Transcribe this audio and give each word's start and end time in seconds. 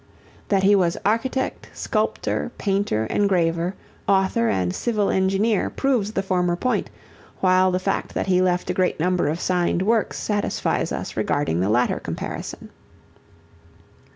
That 0.47 0.63
he 0.63 0.73
was 0.75 0.97
architect, 1.05 1.69
sculptor, 1.75 2.51
painter, 2.57 3.05
engraver, 3.11 3.75
author 4.07 4.49
and 4.49 4.73
civil 4.73 5.11
engineer 5.11 5.69
proves 5.69 6.13
the 6.13 6.23
former 6.23 6.55
point, 6.55 6.89
while 7.39 7.69
the 7.69 7.77
fact 7.77 8.15
that 8.15 8.25
he 8.25 8.41
left 8.41 8.71
a 8.71 8.73
great 8.73 8.99
number 8.99 9.27
of 9.27 9.39
signed 9.39 9.83
works 9.83 10.17
satisfies 10.17 10.91
us 10.91 11.15
regarding 11.15 11.59
the 11.59 11.69
latter 11.69 11.99
comparison. 11.99 12.69